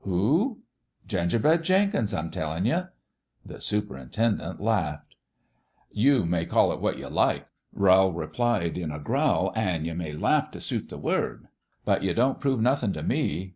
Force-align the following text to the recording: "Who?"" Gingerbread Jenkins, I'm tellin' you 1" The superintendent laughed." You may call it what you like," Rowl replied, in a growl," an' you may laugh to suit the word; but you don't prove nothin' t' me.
"Who?"" 0.03 0.61
Gingerbread 1.07 1.61
Jenkins, 1.63 2.11
I'm 2.11 2.31
tellin' 2.31 2.65
you 2.65 2.73
1" 2.73 2.89
The 3.45 3.61
superintendent 3.61 4.59
laughed." 4.59 5.13
You 6.05 6.25
may 6.25 6.47
call 6.47 6.73
it 6.73 6.81
what 6.81 6.97
you 6.97 7.07
like," 7.07 7.45
Rowl 7.71 8.11
replied, 8.11 8.79
in 8.79 8.89
a 8.89 8.97
growl," 8.97 9.53
an' 9.55 9.85
you 9.85 9.93
may 9.93 10.13
laugh 10.13 10.49
to 10.53 10.59
suit 10.59 10.89
the 10.89 10.97
word; 10.97 11.49
but 11.85 12.01
you 12.01 12.15
don't 12.15 12.39
prove 12.39 12.59
nothin' 12.59 12.93
t' 12.93 13.03
me. 13.03 13.49